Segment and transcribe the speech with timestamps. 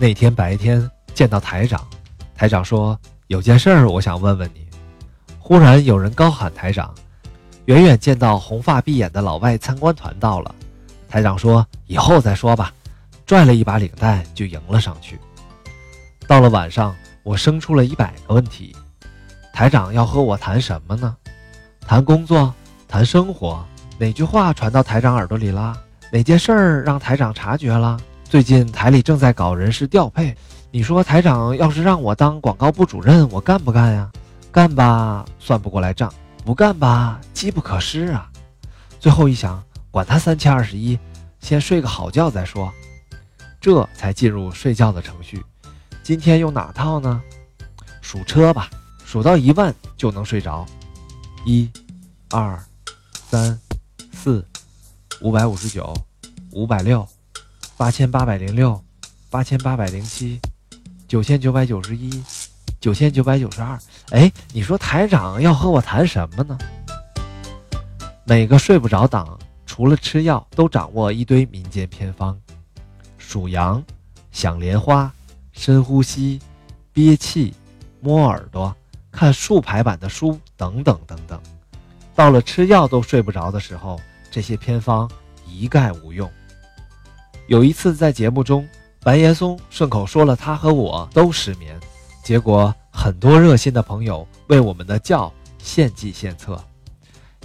[0.00, 1.86] 那天白天见到台长，
[2.34, 4.66] 台长说有件事儿我想问问你。
[5.38, 6.94] 忽然有人高喊台长，
[7.66, 10.54] 远远见到红发碧眼的老外参观团到了。
[11.06, 12.72] 台长说以后再说吧，
[13.26, 15.18] 拽了一把领带就迎了上去。
[16.26, 18.74] 到了晚上，我生出了一百个问题。
[19.52, 21.14] 台长要和我谈什么呢？
[21.86, 22.54] 谈工作，
[22.88, 23.62] 谈生活。
[23.98, 25.76] 哪句话传到台长耳朵里了？
[26.10, 28.00] 哪件事儿让台长察觉了？
[28.30, 30.36] 最近台里正在搞人事调配，
[30.70, 34.08] 你说台长要是让我当广告部主任，我干不干呀？
[34.52, 36.08] 干吧，算不过来账；
[36.44, 38.30] 不干吧，机不可失啊。
[39.00, 39.60] 最后一想，
[39.90, 40.96] 管他三七二十一，
[41.40, 42.72] 先睡个好觉再说。
[43.60, 45.44] 这才进入睡觉的程序。
[46.00, 47.20] 今天用哪套呢？
[48.00, 48.70] 数车吧，
[49.04, 50.64] 数到一万就能睡着。
[51.44, 51.68] 一、
[52.30, 52.56] 二、
[53.12, 53.58] 三、
[54.12, 54.46] 四、
[55.20, 55.92] 五百五十九、
[56.52, 57.04] 五百六。
[57.80, 58.78] 八千八百零六，
[59.30, 60.38] 八千八百零七，
[61.08, 62.22] 九千九百九十一，
[62.78, 63.80] 九千九百九十二。
[64.10, 66.58] 哎，你说台长要和我谈什么呢？
[68.26, 72.38] 每个睡不着党除了吃药，都掌握一堆民间偏方：
[73.16, 73.82] 数羊、
[74.30, 75.10] 想莲花、
[75.50, 76.38] 深呼吸、
[76.92, 77.54] 憋气、
[77.98, 78.76] 摸耳朵、
[79.10, 81.40] 看竖排版的书等等等等。
[82.14, 83.98] 到了吃药都睡不着的时候，
[84.30, 85.10] 这些偏方
[85.46, 86.30] 一概无用。
[87.50, 88.64] 有一次在节目中，
[89.02, 91.76] 白岩松顺口说了他和我都失眠，
[92.22, 96.64] 结果很多热心的朋友为我们的觉献计献策。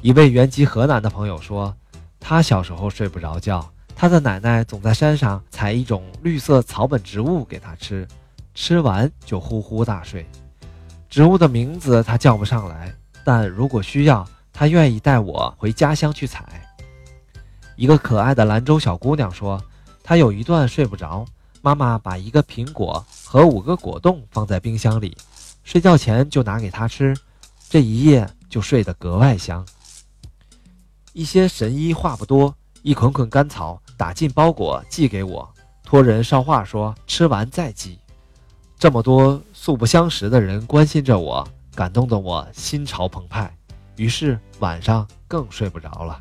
[0.03, 1.75] 一位原籍河南的朋友说，
[2.19, 8.07] 他小时候睡不着觉，他的奶奶总在山上采一种绿色草本植物给他吃，
[8.53, 10.23] 吃完就呼呼大睡。
[11.09, 16.45] 植物的名字他叫不上来，但如果需要，他愿意带我回家乡去采。
[17.75, 19.59] 一个可爱的兰州小姑娘说。
[20.07, 21.25] 他有一段睡不着，
[21.63, 25.17] 妈妈把一个苹果和五个果冻放在冰箱里，
[25.63, 27.17] 睡觉前就拿给他吃，
[27.67, 29.65] 这一夜就睡得格外香。
[31.13, 35.51] 一些神医话不多，一捆捆甘草打进包裹寄给我，
[35.83, 37.97] 托人捎话说吃完再寄。
[38.77, 43.51] 这么多素不相识的人关心着我，感动得我心潮澎湃，
[43.95, 46.19] 于是晚上更睡不着了。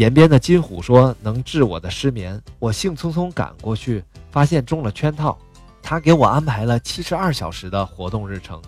[0.00, 5.38] 延边的金虎说能治我的失眠，我兴匆匆赶过去，发现中了圈套。
[5.82, 8.62] 他给我安排了七十二小时的活动日程，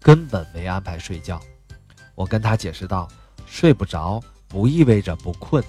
[0.00, 1.40] 根本没安排睡觉。
[2.16, 3.06] 我跟他解释道：
[3.46, 5.62] 睡不着不意味着不困，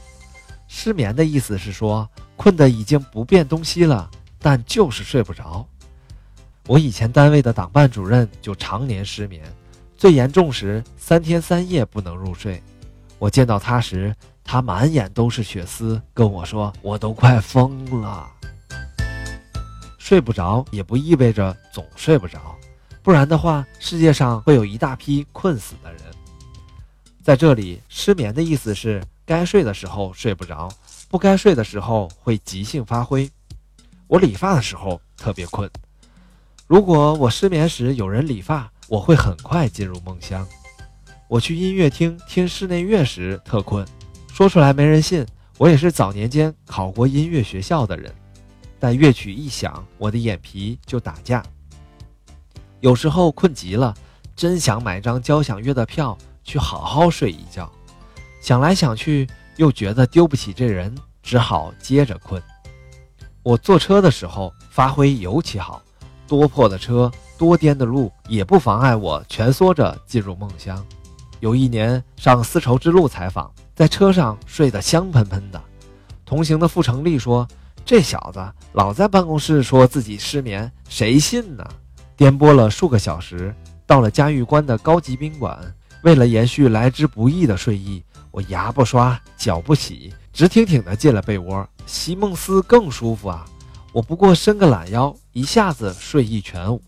[0.68, 4.10] 失眠的意思是说困得已经不变东西了，
[4.40, 5.64] 但就是睡不着。
[6.66, 9.44] 我以前单位的党办主任就常年失眠，
[9.96, 12.60] 最严重时三天三夜不能入睡。
[13.20, 14.12] 我见到他时。
[14.44, 18.30] 他满眼都是血丝，跟我说：“我都快疯了，
[19.98, 22.56] 睡不着也不意味着总睡不着，
[23.02, 26.02] 不然的话，世界上会有一大批困死的人。”
[27.24, 30.70] 在这里，失眠的意思是该睡的时候睡不着，
[31.10, 33.30] 不该睡的时候会即兴发挥。
[34.08, 35.68] 我理发的时候特别困，
[36.68, 40.46] 如果我失眠时有人理发，我会很快进入梦乡。
[41.30, 43.88] 我去音乐厅听室内乐时特困。
[44.34, 45.24] 说出来没人信，
[45.60, 48.12] 我也是早年间考过音乐学校的人，
[48.80, 51.44] 但乐曲一响，我的眼皮就打架。
[52.80, 53.94] 有时候困极了，
[54.36, 57.72] 真想买张交响乐的票去好好睡一觉，
[58.42, 59.28] 想来想去
[59.58, 62.42] 又觉得丢不起这人，只好接着困。
[63.44, 65.80] 我坐车的时候发挥尤其好，
[66.28, 70.84] 多破的车，多颠的路也不妨碍我蜷缩着进入梦乡。
[71.44, 73.52] 有一年上丝绸之路采访。
[73.76, 75.62] 在车上睡得香喷喷的，
[76.24, 77.46] 同行的傅成立说
[77.84, 78.40] ：“这小子
[78.72, 81.66] 老在办公室说自己失眠，谁信呢？”
[82.16, 83.54] 颠簸了数个小时，
[83.86, 85.60] 到了嘉峪关的高级宾馆。
[86.04, 88.02] 为了延续来之不易的睡意，
[88.32, 91.68] 我牙不刷，脚不洗，直挺挺地进了被窝。
[91.86, 93.44] 席梦思更舒服啊！
[93.92, 96.82] 我不过伸个懒腰，一下子睡意全无。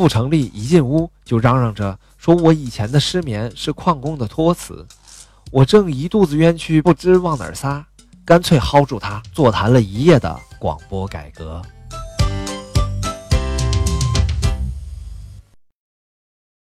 [0.00, 4.86] 傅成立一进屋就嚷嚷着说：“我以前的失眠是矿工的托词。”
[5.52, 7.84] 我正一肚子冤屈，不知往哪儿撒，
[8.24, 11.60] 干脆薅住他，座谈了一夜的广播改革。